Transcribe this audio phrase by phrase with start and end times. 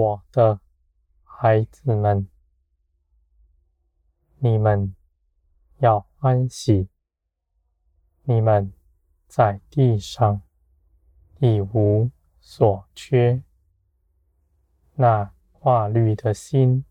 [0.00, 0.58] 我的
[1.22, 2.26] 孩子们，
[4.38, 4.94] 你们
[5.80, 6.88] 要欢喜，
[8.22, 8.72] 你们
[9.28, 10.40] 在地上
[11.38, 12.10] 一无
[12.40, 13.42] 所缺。
[14.94, 16.86] 那挂虑的心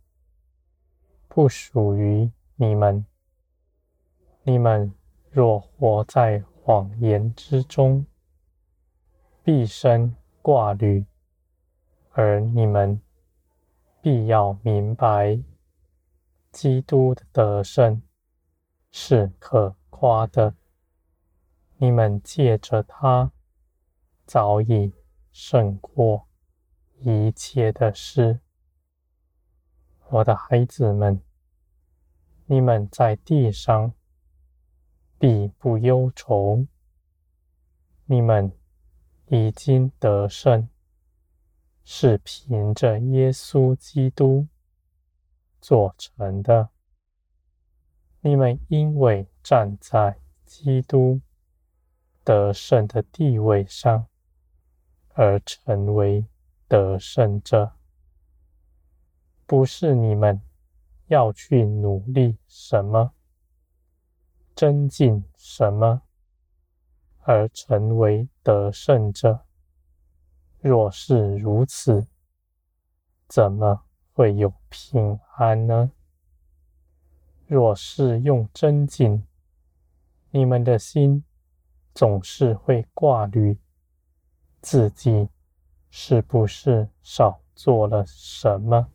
[1.28, 3.04] 不属于你们。
[4.44, 4.94] 你们
[5.32, 8.06] 若活在谎言之中，
[9.42, 11.04] 必生挂虑。
[12.22, 13.00] 而你们
[14.02, 15.42] 必要明白，
[16.52, 18.02] 基督的得胜
[18.92, 20.54] 是可夸的。
[21.78, 23.32] 你们借着他，
[24.26, 24.92] 早已
[25.32, 26.28] 胜过
[26.98, 28.42] 一切的事。
[30.10, 31.22] 我的孩子们，
[32.48, 33.94] 你们在地上
[35.18, 36.68] 必不忧愁。
[38.04, 38.52] 你们
[39.28, 40.68] 已经得胜。
[41.92, 44.48] 是凭着耶稣基督
[45.60, 46.70] 做成的。
[48.22, 51.20] 你们因为站在基督
[52.24, 54.06] 得胜的地位上，
[55.16, 56.28] 而成为
[56.68, 57.72] 得胜者，
[59.48, 60.40] 不是你们
[61.08, 63.14] 要去努力什么、
[64.56, 66.04] 增进什么，
[67.22, 69.48] 而成为得胜者。
[70.62, 72.06] 若是如此，
[73.28, 73.84] 怎么
[74.14, 75.92] 会有平安呢？
[77.48, 79.26] 若是用争竞，
[80.32, 81.24] 你们的心
[81.94, 83.58] 总是会挂虑，
[84.62, 85.30] 自己
[85.90, 88.90] 是不是少做了什么？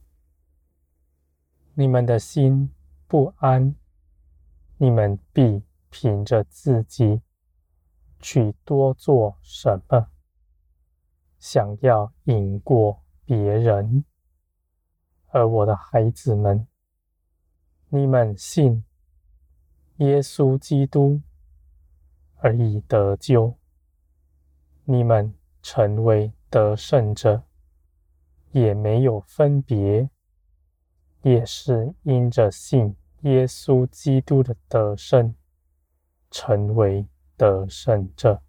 [1.75, 2.71] 你们的心
[3.09, 3.75] 不安，
[4.77, 7.23] 你们必凭着自己
[8.21, 10.14] 去多做什么。
[11.47, 14.03] 想要赢过别人，
[15.27, 16.67] 而我的孩子们，
[17.91, 18.83] 你们信
[19.99, 21.21] 耶稣基督
[22.37, 23.59] 而已得救，
[24.85, 27.43] 你们成为得胜者，
[28.53, 30.09] 也没有分别，
[31.21, 35.35] 也是因着信耶稣基督的得胜，
[36.31, 37.07] 成为
[37.37, 38.41] 得胜者。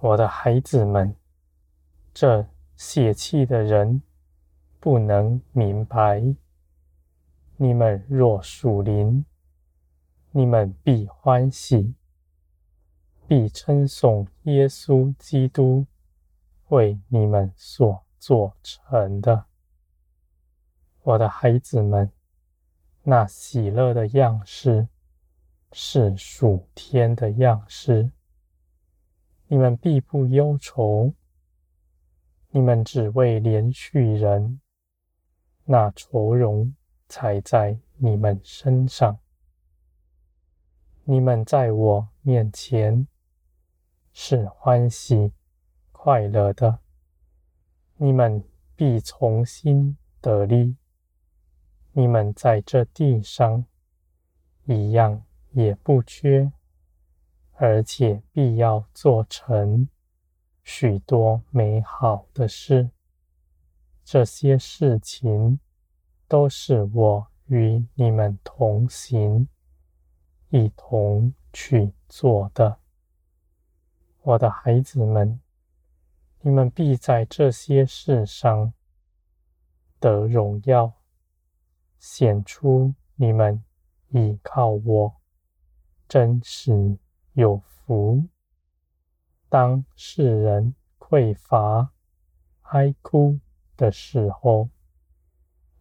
[0.00, 1.14] 我的孩子们。
[2.18, 4.00] 这血气的人
[4.80, 6.34] 不能明白。
[7.58, 9.26] 你们若属灵，
[10.30, 11.94] 你们必欢喜，
[13.28, 15.84] 必称颂耶稣基督
[16.68, 19.44] 为你们所做成的。
[21.02, 22.10] 我的孩子们，
[23.02, 24.88] 那喜乐的样式
[25.70, 28.10] 是属天的样式，
[29.48, 31.12] 你们必不忧愁。
[32.50, 34.60] 你们只为连续人，
[35.64, 36.74] 那愁容
[37.08, 39.18] 才在你们身上。
[41.04, 43.06] 你们在我面前
[44.12, 45.32] 是欢喜
[45.92, 46.78] 快乐的，
[47.96, 48.42] 你们
[48.74, 50.76] 必从心得力。
[51.92, 53.64] 你们在这地上
[54.64, 56.52] 一样也不缺，
[57.54, 59.88] 而且必要做成。
[60.68, 62.90] 许多美好的事，
[64.04, 65.60] 这些事情
[66.26, 69.46] 都是我与你们同行，
[70.50, 72.78] 一同去做的。
[74.22, 75.40] 我的孩子们，
[76.40, 78.72] 你们必在这些事上
[80.00, 80.92] 得荣耀，
[82.00, 83.62] 显出你们
[84.08, 85.14] 倚靠我，
[86.08, 86.98] 真实
[87.34, 88.26] 有福。
[89.48, 91.92] 当世人匮乏、
[92.62, 93.38] 哀哭
[93.76, 94.68] 的时候，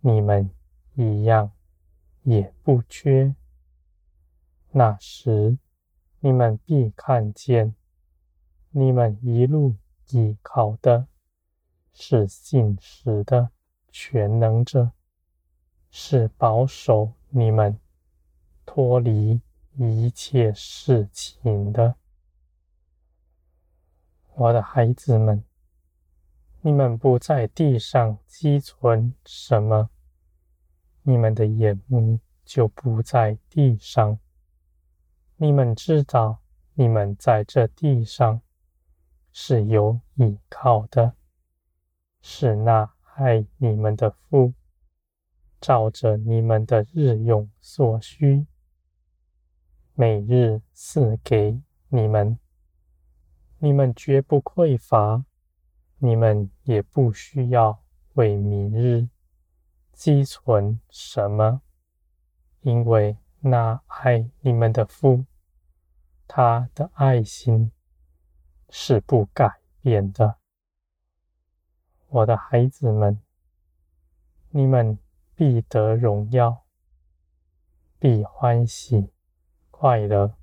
[0.02, 0.50] 你们
[0.94, 1.52] 一样
[2.24, 3.36] 也不缺。
[4.72, 5.58] 那时，
[6.20, 7.74] 你们必看见，
[8.72, 9.76] 你们一路
[10.10, 11.08] 依靠的
[11.94, 13.50] 是信实的
[13.92, 14.92] 全能者，
[15.90, 17.80] 是保守你们
[18.66, 19.42] 脱离
[19.78, 21.96] 一切事情的。
[24.38, 25.42] 我的孩子们，
[26.60, 29.90] 你们不在地上积存什么，
[31.04, 34.20] 你们的眼目就不在地上。
[35.38, 36.42] 你们知道，
[36.74, 38.42] 你们在这地上
[39.32, 41.14] 是有依靠的，
[42.22, 44.54] 是那爱你们的父，
[45.62, 48.46] 照着你们的日用所需，
[49.94, 52.38] 每日赐给你们。
[53.60, 55.26] 你们绝不匮乏，
[55.98, 59.08] 你们也不需要为明日
[59.94, 61.62] 积存什么，
[62.62, 65.26] 因为那爱你们的父，
[66.28, 67.72] 他的爱心
[68.70, 70.38] 是不改变的。
[72.08, 73.22] 我的孩子们，
[74.50, 74.98] 你们
[75.34, 76.66] 必得荣耀，
[78.00, 79.12] 必欢喜
[79.72, 80.36] 快乐。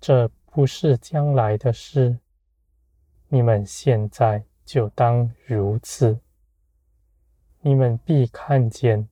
[0.00, 2.18] 这不是将来的事，
[3.28, 6.20] 你们现在就当如此。
[7.62, 9.08] 你们必看见，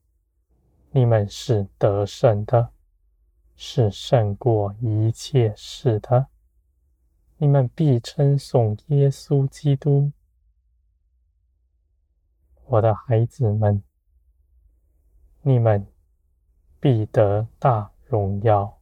[0.90, 2.72] 你们是得胜的，
[3.56, 6.26] 是胜过一切事的。
[7.38, 10.12] 你们必称颂耶稣基督。
[12.66, 13.82] 我的孩子们，
[15.40, 15.86] 你们
[16.78, 18.79] 必得大荣耀。